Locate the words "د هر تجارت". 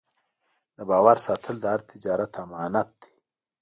1.61-2.31